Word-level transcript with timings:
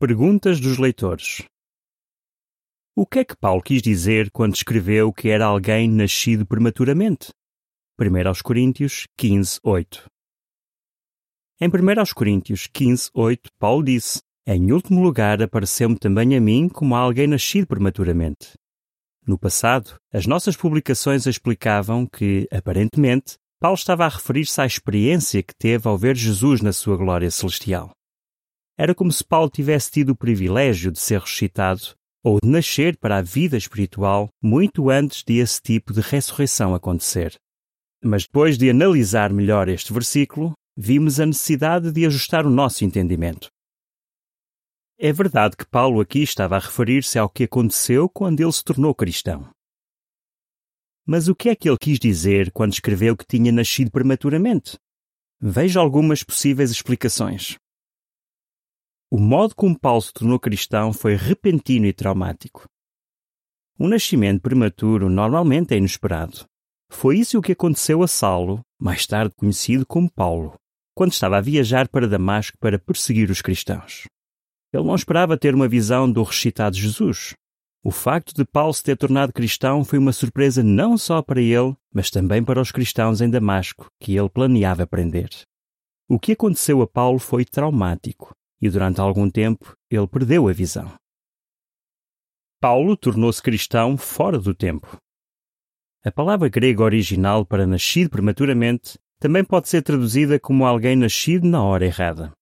Perguntas 0.00 0.60
dos 0.60 0.78
leitores. 0.78 1.42
O 2.96 3.04
que 3.04 3.18
é 3.18 3.24
que 3.24 3.36
Paulo 3.36 3.60
quis 3.60 3.82
dizer 3.82 4.30
quando 4.30 4.54
escreveu 4.54 5.12
que 5.12 5.28
era 5.28 5.44
alguém 5.44 5.90
nascido 5.90 6.46
prematuramente? 6.46 7.30
1 8.00 8.28
aos 8.28 8.40
Coríntios 8.40 9.08
15, 9.16 9.58
8. 9.60 10.06
Em 11.60 11.68
1 11.68 11.98
aos 11.98 12.12
Coríntios 12.12 12.68
15, 12.68 13.10
8, 13.12 13.50
Paulo 13.58 13.82
disse: 13.82 14.20
Em 14.46 14.70
último 14.70 15.02
lugar, 15.02 15.42
apareceu-me 15.42 15.98
também 15.98 16.36
a 16.36 16.40
mim 16.40 16.68
como 16.68 16.94
alguém 16.94 17.26
nascido 17.26 17.66
prematuramente. 17.66 18.52
No 19.26 19.36
passado, 19.36 19.96
as 20.12 20.28
nossas 20.28 20.56
publicações 20.56 21.26
explicavam 21.26 22.06
que, 22.06 22.46
aparentemente, 22.52 23.34
Paulo 23.58 23.74
estava 23.74 24.04
a 24.04 24.08
referir-se 24.08 24.60
à 24.60 24.64
experiência 24.64 25.42
que 25.42 25.56
teve 25.58 25.88
ao 25.88 25.98
ver 25.98 26.14
Jesus 26.14 26.60
na 26.60 26.72
sua 26.72 26.96
glória 26.96 27.32
celestial. 27.32 27.97
Era 28.80 28.94
como 28.94 29.10
se 29.10 29.24
Paulo 29.24 29.50
tivesse 29.50 29.90
tido 29.90 30.10
o 30.10 30.16
privilégio 30.16 30.92
de 30.92 31.00
ser 31.00 31.18
ressuscitado 31.18 31.96
ou 32.22 32.38
de 32.40 32.48
nascer 32.48 32.96
para 32.96 33.18
a 33.18 33.22
vida 33.22 33.56
espiritual 33.56 34.28
muito 34.40 34.88
antes 34.88 35.24
de 35.24 35.38
esse 35.38 35.60
tipo 35.60 35.92
de 35.92 36.00
ressurreição 36.00 36.76
acontecer. 36.76 37.34
Mas 38.04 38.22
depois 38.22 38.56
de 38.56 38.70
analisar 38.70 39.32
melhor 39.32 39.68
este 39.68 39.92
versículo, 39.92 40.52
vimos 40.76 41.18
a 41.18 41.26
necessidade 41.26 41.90
de 41.90 42.06
ajustar 42.06 42.46
o 42.46 42.50
nosso 42.50 42.84
entendimento. 42.84 43.48
É 44.96 45.12
verdade 45.12 45.56
que 45.56 45.66
Paulo 45.66 46.00
aqui 46.00 46.22
estava 46.22 46.54
a 46.54 46.60
referir-se 46.60 47.18
ao 47.18 47.28
que 47.28 47.44
aconteceu 47.44 48.08
quando 48.08 48.40
ele 48.40 48.52
se 48.52 48.62
tornou 48.62 48.94
cristão. 48.94 49.50
Mas 51.04 51.26
o 51.26 51.34
que 51.34 51.48
é 51.48 51.56
que 51.56 51.68
ele 51.68 51.78
quis 51.80 51.98
dizer 51.98 52.52
quando 52.52 52.74
escreveu 52.74 53.16
que 53.16 53.26
tinha 53.26 53.50
nascido 53.50 53.90
prematuramente? 53.90 54.76
Veja 55.40 55.80
algumas 55.80 56.22
possíveis 56.22 56.70
explicações. 56.70 57.56
O 59.10 59.18
modo 59.18 59.54
como 59.54 59.78
Paulo 59.78 60.02
se 60.02 60.12
tornou 60.12 60.38
cristão 60.38 60.92
foi 60.92 61.14
repentino 61.14 61.86
e 61.86 61.94
traumático. 61.94 62.68
Um 63.80 63.88
nascimento 63.88 64.42
prematuro 64.42 65.08
normalmente 65.08 65.72
é 65.72 65.78
inesperado. 65.78 66.44
Foi 66.90 67.16
isso 67.16 67.38
o 67.38 67.42
que 67.42 67.52
aconteceu 67.52 68.02
a 68.02 68.06
Saulo, 68.06 68.60
mais 68.78 69.06
tarde 69.06 69.34
conhecido 69.34 69.86
como 69.86 70.12
Paulo, 70.12 70.56
quando 70.94 71.12
estava 71.12 71.38
a 71.38 71.40
viajar 71.40 71.88
para 71.88 72.06
Damasco 72.06 72.58
para 72.58 72.78
perseguir 72.78 73.30
os 73.30 73.40
cristãos. 73.40 74.04
Ele 74.74 74.84
não 74.84 74.94
esperava 74.94 75.38
ter 75.38 75.54
uma 75.54 75.68
visão 75.68 76.10
do 76.10 76.22
ressuscitado 76.22 76.76
Jesus. 76.76 77.32
O 77.82 77.90
facto 77.90 78.34
de 78.34 78.44
Paulo 78.44 78.74
se 78.74 78.82
ter 78.82 78.98
tornado 78.98 79.32
cristão 79.32 79.86
foi 79.86 79.98
uma 79.98 80.12
surpresa 80.12 80.62
não 80.62 80.98
só 80.98 81.22
para 81.22 81.40
ele, 81.40 81.74
mas 81.94 82.10
também 82.10 82.44
para 82.44 82.60
os 82.60 82.70
cristãos 82.70 83.22
em 83.22 83.30
Damasco, 83.30 83.86
que 83.98 84.18
ele 84.18 84.28
planeava 84.28 84.86
prender. 84.86 85.30
O 86.06 86.18
que 86.18 86.32
aconteceu 86.32 86.82
a 86.82 86.86
Paulo 86.86 87.18
foi 87.18 87.46
traumático 87.46 88.36
e 88.60 88.68
durante 88.68 89.00
algum 89.00 89.30
tempo 89.30 89.74
ele 89.90 90.06
perdeu 90.06 90.48
a 90.48 90.52
visão. 90.52 90.92
Paulo 92.60 92.96
tornou-se 92.96 93.42
cristão 93.42 93.96
fora 93.96 94.38
do 94.38 94.54
tempo. 94.54 94.96
A 96.04 96.10
palavra 96.10 96.48
grega 96.48 96.82
original 96.82 97.44
para 97.44 97.66
nascido 97.66 98.10
prematuramente 98.10 98.98
também 99.20 99.44
pode 99.44 99.68
ser 99.68 99.82
traduzida 99.82 100.38
como 100.38 100.64
alguém 100.64 100.96
nascido 100.96 101.46
na 101.46 101.62
hora 101.62 101.84
errada. 101.84 102.32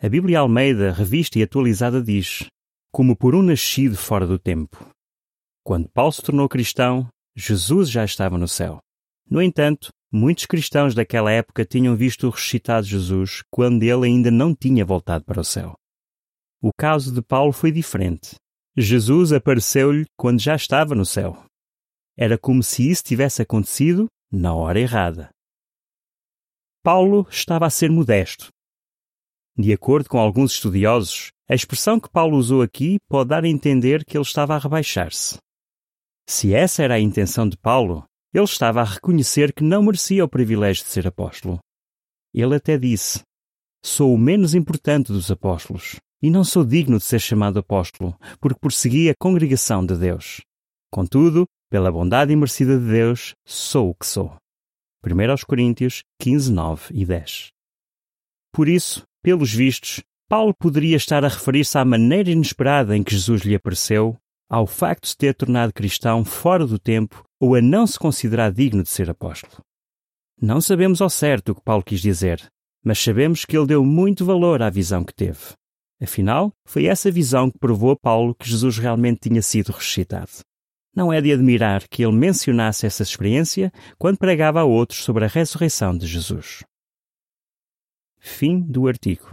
A 0.00 0.08
Bíblia 0.08 0.40
Almeida, 0.40 0.92
revista 0.92 1.38
e 1.38 1.42
atualizada, 1.42 2.02
diz: 2.02 2.46
como 2.94 3.16
por 3.16 3.34
um 3.34 3.42
nascido 3.42 3.96
fora 3.96 4.24
do 4.24 4.38
tempo. 4.38 4.88
Quando 5.64 5.88
Paulo 5.88 6.12
se 6.12 6.22
tornou 6.22 6.48
cristão, 6.48 7.08
Jesus 7.34 7.90
já 7.90 8.04
estava 8.04 8.38
no 8.38 8.46
céu. 8.46 8.78
No 9.28 9.42
entanto, 9.42 9.88
Muitos 10.16 10.46
cristãos 10.46 10.94
daquela 10.94 11.32
época 11.32 11.64
tinham 11.64 11.96
visto 11.96 12.30
ressuscitado 12.30 12.86
Jesus 12.86 13.42
quando 13.50 13.82
ele 13.82 14.06
ainda 14.06 14.30
não 14.30 14.54
tinha 14.54 14.84
voltado 14.84 15.24
para 15.24 15.40
o 15.40 15.44
céu. 15.44 15.74
O 16.62 16.70
caso 16.72 17.12
de 17.12 17.20
Paulo 17.20 17.50
foi 17.50 17.72
diferente. 17.72 18.36
Jesus 18.76 19.32
apareceu-lhe 19.32 20.04
quando 20.16 20.38
já 20.38 20.54
estava 20.54 20.94
no 20.94 21.04
céu. 21.04 21.44
Era 22.16 22.38
como 22.38 22.62
se 22.62 22.88
isso 22.88 23.02
tivesse 23.02 23.42
acontecido 23.42 24.06
na 24.30 24.54
hora 24.54 24.78
errada. 24.78 25.30
Paulo 26.84 27.26
estava 27.28 27.66
a 27.66 27.70
ser 27.70 27.90
modesto. 27.90 28.50
De 29.58 29.72
acordo 29.72 30.08
com 30.08 30.20
alguns 30.20 30.52
estudiosos, 30.52 31.32
a 31.50 31.56
expressão 31.56 31.98
que 31.98 32.08
Paulo 32.08 32.36
usou 32.36 32.62
aqui 32.62 32.98
pode 33.08 33.30
dar 33.30 33.42
a 33.42 33.48
entender 33.48 34.04
que 34.04 34.16
ele 34.16 34.22
estava 34.22 34.54
a 34.54 34.58
rebaixar-se. 34.58 35.38
Se 36.28 36.54
essa 36.54 36.84
era 36.84 36.94
a 36.94 37.00
intenção 37.00 37.48
de 37.48 37.58
Paulo, 37.58 38.04
ele 38.34 38.44
estava 38.44 38.80
a 38.80 38.84
reconhecer 38.84 39.52
que 39.52 39.62
não 39.62 39.84
merecia 39.84 40.24
o 40.24 40.28
privilégio 40.28 40.82
de 40.82 40.90
ser 40.90 41.06
apóstolo. 41.06 41.60
Ele 42.34 42.56
até 42.56 42.76
disse: 42.76 43.22
Sou 43.84 44.12
o 44.12 44.18
menos 44.18 44.54
importante 44.54 45.12
dos 45.12 45.30
apóstolos 45.30 46.00
e 46.20 46.30
não 46.30 46.42
sou 46.42 46.64
digno 46.64 46.98
de 46.98 47.04
ser 47.04 47.20
chamado 47.20 47.60
apóstolo, 47.60 48.18
porque 48.40 48.58
persegui 48.58 49.08
a 49.08 49.14
congregação 49.16 49.86
de 49.86 49.96
Deus. 49.96 50.40
Contudo, 50.90 51.46
pela 51.70 51.92
bondade 51.92 52.32
imerecida 52.32 52.78
de 52.78 52.86
Deus, 52.86 53.34
sou 53.46 53.90
o 53.90 53.94
que 53.94 54.06
sou. 54.06 54.34
1 55.06 55.46
Coríntios 55.46 56.02
15, 56.20 56.52
9 56.52 56.82
e 56.92 57.04
10. 57.04 57.50
Por 58.52 58.68
isso, 58.68 59.02
pelos 59.22 59.52
vistos, 59.52 60.02
Paulo 60.28 60.54
poderia 60.58 60.96
estar 60.96 61.24
a 61.24 61.28
referir-se 61.28 61.78
à 61.78 61.84
maneira 61.84 62.30
inesperada 62.30 62.96
em 62.96 63.04
que 63.04 63.12
Jesus 63.12 63.42
lhe 63.42 63.54
apareceu 63.54 64.16
ao 64.48 64.66
facto 64.66 65.04
de 65.04 65.08
se 65.10 65.16
ter 65.16 65.34
tornado 65.34 65.72
cristão 65.72 66.24
fora 66.24 66.66
do 66.66 66.78
tempo 66.78 67.24
ou 67.40 67.54
a 67.54 67.60
não 67.60 67.86
se 67.86 67.98
considerar 67.98 68.52
digno 68.52 68.82
de 68.82 68.88
ser 68.88 69.10
apóstolo. 69.10 69.62
Não 70.40 70.60
sabemos 70.60 71.00
ao 71.00 71.10
certo 71.10 71.50
o 71.50 71.54
que 71.54 71.62
Paulo 71.62 71.82
quis 71.82 72.00
dizer, 72.00 72.50
mas 72.84 72.98
sabemos 72.98 73.44
que 73.44 73.56
ele 73.56 73.66
deu 73.66 73.84
muito 73.84 74.24
valor 74.24 74.62
à 74.62 74.68
visão 74.68 75.04
que 75.04 75.14
teve. 75.14 75.54
Afinal, 76.02 76.52
foi 76.66 76.86
essa 76.86 77.10
visão 77.10 77.50
que 77.50 77.58
provou 77.58 77.92
a 77.92 77.96
Paulo 77.96 78.34
que 78.34 78.48
Jesus 78.48 78.78
realmente 78.78 79.28
tinha 79.28 79.40
sido 79.40 79.72
ressuscitado. 79.72 80.30
Não 80.94 81.12
é 81.12 81.20
de 81.20 81.32
admirar 81.32 81.88
que 81.88 82.04
ele 82.04 82.16
mencionasse 82.16 82.86
essa 82.86 83.02
experiência 83.02 83.72
quando 83.98 84.18
pregava 84.18 84.60
a 84.60 84.64
outros 84.64 85.02
sobre 85.02 85.24
a 85.24 85.28
ressurreição 85.28 85.96
de 85.96 86.06
Jesus. 86.06 86.62
Fim 88.18 88.60
do 88.60 88.86
artigo. 88.86 89.32